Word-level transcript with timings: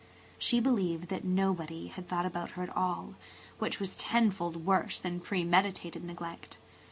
She 0.39 0.59
believed 0.59 1.09
that 1.09 1.23
nobody 1.23 1.85
had 1.89 2.07
thought 2.07 2.25
about 2.25 2.49
her 2.57 2.63
at 2.63 2.75
all, 2.75 3.13
which 3.59 3.79
was 3.79 3.95
tenfold 3.95 4.65
worse 4.65 4.99
than 4.99 5.19
premeditated 5.19 6.03
neglect. 6.03 6.57